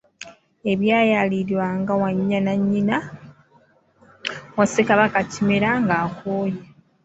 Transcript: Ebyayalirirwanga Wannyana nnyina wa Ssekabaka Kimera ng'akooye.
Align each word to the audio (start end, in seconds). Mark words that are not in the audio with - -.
Ebyayalirirwanga 0.71 1.93
Wannyana 2.01 2.53
nnyina 2.59 2.97
wa 4.57 4.65
Ssekabaka 4.67 5.19
Kimera 5.31 5.69
ng'akooye. 5.83 6.59